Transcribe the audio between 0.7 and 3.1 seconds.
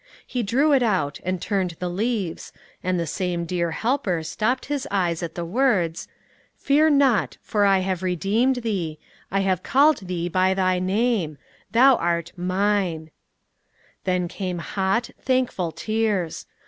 it out, and turned the leaves, and the